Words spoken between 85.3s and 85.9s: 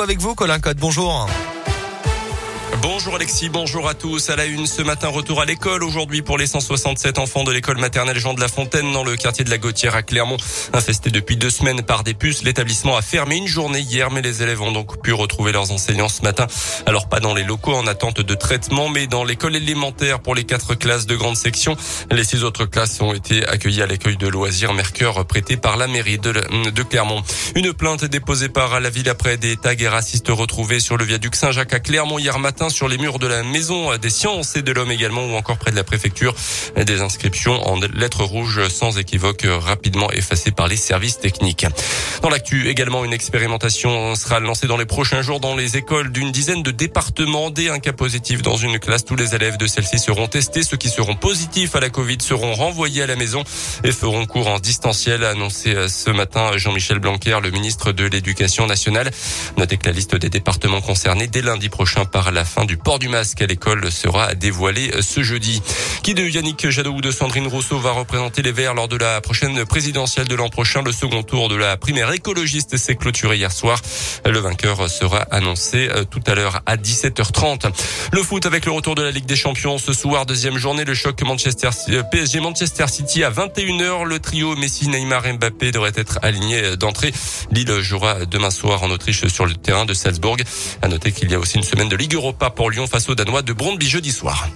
Mbappé